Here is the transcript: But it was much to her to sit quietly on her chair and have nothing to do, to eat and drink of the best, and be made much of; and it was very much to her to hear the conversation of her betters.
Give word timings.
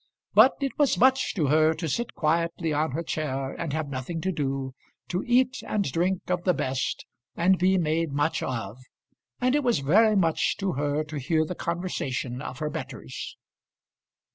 But 0.33 0.53
it 0.61 0.71
was 0.79 0.97
much 0.97 1.35
to 1.35 1.45
her 1.45 1.75
to 1.75 1.87
sit 1.87 2.15
quietly 2.15 2.73
on 2.73 2.89
her 2.93 3.03
chair 3.03 3.53
and 3.53 3.71
have 3.71 3.87
nothing 3.87 4.19
to 4.21 4.31
do, 4.31 4.73
to 5.09 5.23
eat 5.27 5.61
and 5.67 5.83
drink 5.91 6.27
of 6.27 6.43
the 6.43 6.55
best, 6.55 7.05
and 7.35 7.59
be 7.59 7.77
made 7.77 8.11
much 8.11 8.41
of; 8.41 8.79
and 9.39 9.53
it 9.53 9.63
was 9.63 9.77
very 9.77 10.15
much 10.15 10.57
to 10.57 10.71
her 10.71 11.03
to 11.03 11.19
hear 11.19 11.45
the 11.45 11.53
conversation 11.53 12.41
of 12.41 12.57
her 12.57 12.71
betters. 12.71 13.37